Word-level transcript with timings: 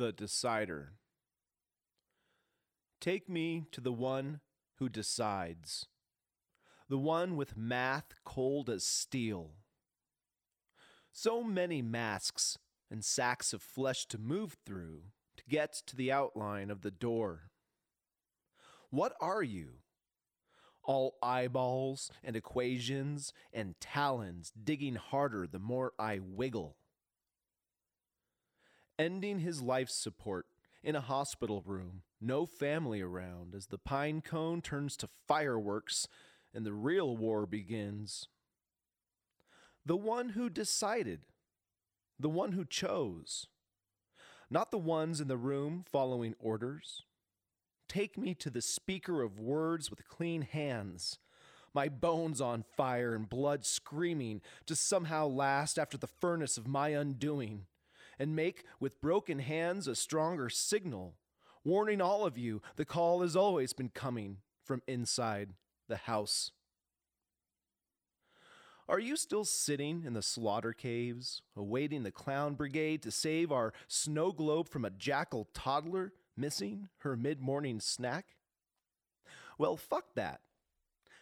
The 0.00 0.12
Decider. 0.12 0.94
Take 3.02 3.28
me 3.28 3.66
to 3.70 3.82
the 3.82 3.92
one 3.92 4.40
who 4.76 4.88
decides, 4.88 5.88
the 6.88 6.96
one 6.96 7.36
with 7.36 7.54
math 7.54 8.14
cold 8.24 8.70
as 8.70 8.82
steel. 8.82 9.50
So 11.12 11.44
many 11.44 11.82
masks 11.82 12.56
and 12.90 13.04
sacks 13.04 13.52
of 13.52 13.60
flesh 13.60 14.06
to 14.06 14.16
move 14.16 14.56
through 14.64 15.02
to 15.36 15.44
get 15.46 15.82
to 15.88 15.94
the 15.94 16.10
outline 16.10 16.70
of 16.70 16.80
the 16.80 16.90
door. 16.90 17.50
What 18.88 19.12
are 19.20 19.42
you? 19.42 19.80
All 20.82 21.18
eyeballs 21.22 22.10
and 22.24 22.36
equations 22.36 23.34
and 23.52 23.78
talons 23.80 24.50
digging 24.64 24.94
harder 24.94 25.46
the 25.46 25.58
more 25.58 25.92
I 25.98 26.20
wiggle 26.22 26.78
ending 29.00 29.38
his 29.38 29.62
life 29.62 29.88
support 29.88 30.46
in 30.82 30.94
a 30.94 31.00
hospital 31.00 31.62
room, 31.64 32.02
no 32.20 32.44
family 32.44 33.00
around, 33.00 33.54
as 33.54 33.66
the 33.66 33.78
pine 33.78 34.20
cone 34.20 34.60
turns 34.60 34.94
to 34.94 35.08
fireworks 35.26 36.06
and 36.54 36.66
the 36.66 36.72
real 36.74 37.16
war 37.16 37.46
begins. 37.46 38.28
The 39.86 39.96
one 39.96 40.30
who 40.30 40.50
decided, 40.50 41.20
the 42.18 42.28
one 42.28 42.52
who 42.52 42.66
chose, 42.66 43.46
not 44.50 44.70
the 44.70 44.78
ones 44.78 45.18
in 45.20 45.28
the 45.28 45.38
room 45.38 45.82
following 45.90 46.34
orders. 46.38 47.04
Take 47.88 48.18
me 48.18 48.34
to 48.34 48.50
the 48.50 48.60
speaker 48.60 49.22
of 49.22 49.40
words 49.40 49.88
with 49.88 50.06
clean 50.08 50.42
hands, 50.42 51.18
my 51.72 51.88
bones 51.88 52.40
on 52.40 52.64
fire 52.76 53.14
and 53.14 53.28
blood 53.28 53.64
screaming 53.64 54.42
to 54.66 54.76
somehow 54.76 55.26
last 55.26 55.78
after 55.78 55.96
the 55.96 56.06
furnace 56.06 56.58
of 56.58 56.68
my 56.68 56.90
undoing 56.90 57.66
and 58.20 58.36
make 58.36 58.64
with 58.78 59.00
broken 59.00 59.38
hands 59.38 59.88
a 59.88 59.96
stronger 59.96 60.50
signal, 60.50 61.14
warning 61.64 62.02
all 62.02 62.26
of 62.26 62.36
you 62.36 62.60
the 62.76 62.84
call 62.84 63.22
has 63.22 63.34
always 63.34 63.72
been 63.72 63.88
coming 63.88 64.36
from 64.62 64.82
inside 64.86 65.54
the 65.88 65.96
house. 65.96 66.52
Are 68.86 68.98
you 68.98 69.16
still 69.16 69.44
sitting 69.44 70.02
in 70.04 70.12
the 70.12 70.20
slaughter 70.20 70.74
caves, 70.74 71.40
awaiting 71.56 72.02
the 72.02 72.10
clown 72.10 72.54
brigade 72.56 73.02
to 73.04 73.10
save 73.10 73.50
our 73.50 73.72
snow 73.88 74.32
globe 74.32 74.68
from 74.68 74.84
a 74.84 74.90
jackal 74.90 75.48
toddler 75.54 76.12
missing 76.36 76.88
her 76.98 77.16
mid 77.16 77.40
morning 77.40 77.80
snack? 77.80 78.36
Well, 79.56 79.78
fuck 79.78 80.14
that. 80.14 80.40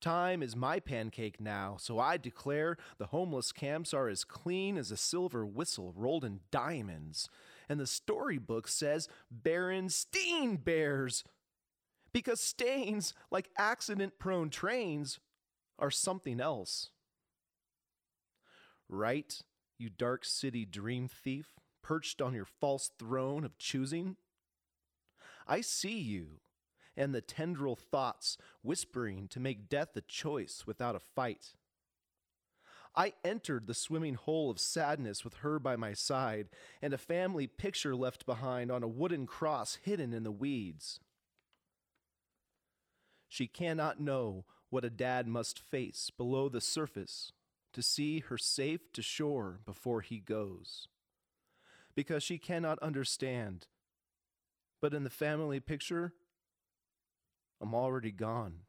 Time 0.00 0.42
is 0.42 0.56
my 0.56 0.80
pancake 0.80 1.40
now, 1.40 1.76
so 1.78 1.98
I 1.98 2.16
declare 2.16 2.78
the 2.96 3.08
homeless 3.08 3.52
camps 3.52 3.92
are 3.92 4.08
as 4.08 4.24
clean 4.24 4.78
as 4.78 4.90
a 4.90 4.96
silver 4.96 5.44
whistle 5.44 5.92
rolled 5.94 6.24
in 6.24 6.40
diamonds. 6.50 7.28
And 7.68 7.78
the 7.78 7.86
storybook 7.86 8.66
says 8.66 9.08
Berenstain 9.32 10.62
Bears. 10.62 11.22
Because 12.12 12.40
stains, 12.40 13.12
like 13.30 13.50
accident 13.58 14.18
prone 14.18 14.48
trains, 14.48 15.20
are 15.78 15.90
something 15.90 16.40
else. 16.40 16.90
Right, 18.88 19.38
you 19.78 19.90
dark 19.90 20.24
city 20.24 20.64
dream 20.64 21.08
thief, 21.08 21.54
perched 21.82 22.22
on 22.22 22.32
your 22.32 22.46
false 22.46 22.90
throne 22.98 23.44
of 23.44 23.58
choosing? 23.58 24.16
I 25.46 25.60
see 25.60 25.98
you 25.98 26.40
and 27.00 27.14
the 27.14 27.22
tendril 27.22 27.74
thoughts 27.74 28.36
whispering 28.62 29.26
to 29.28 29.40
make 29.40 29.70
death 29.70 29.96
a 29.96 30.02
choice 30.02 30.64
without 30.66 30.94
a 30.94 31.00
fight. 31.00 31.54
I 32.94 33.14
entered 33.24 33.66
the 33.66 33.74
swimming 33.74 34.14
hole 34.14 34.50
of 34.50 34.60
sadness 34.60 35.24
with 35.24 35.34
her 35.36 35.58
by 35.58 35.76
my 35.76 35.94
side, 35.94 36.48
and 36.82 36.92
a 36.92 36.98
family 36.98 37.46
picture 37.46 37.96
left 37.96 38.26
behind 38.26 38.70
on 38.70 38.82
a 38.82 38.88
wooden 38.88 39.26
cross 39.26 39.78
hidden 39.82 40.12
in 40.12 40.24
the 40.24 40.30
weeds. 40.30 41.00
She 43.28 43.46
cannot 43.46 43.98
know 43.98 44.44
what 44.68 44.84
a 44.84 44.90
dad 44.90 45.26
must 45.26 45.58
face 45.58 46.10
below 46.10 46.50
the 46.50 46.60
surface 46.60 47.32
to 47.72 47.80
see 47.80 48.20
her 48.20 48.36
safe 48.36 48.92
to 48.92 49.00
shore 49.00 49.60
before 49.64 50.02
he 50.02 50.18
goes, 50.18 50.86
because 51.94 52.22
she 52.22 52.36
cannot 52.36 52.78
understand. 52.80 53.68
But 54.82 54.92
in 54.92 55.04
the 55.04 55.10
family 55.10 55.60
picture, 55.60 56.12
I'm 57.60 57.74
already 57.74 58.10
gone. 58.12 58.60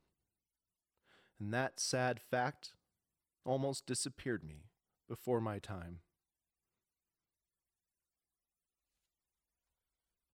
And 1.39 1.53
that 1.53 1.79
sad 1.79 2.21
fact 2.21 2.73
almost 3.45 3.85
disappeared 3.85 4.43
me 4.43 4.65
before 5.07 5.41
my 5.41 5.59
time. 5.59 5.99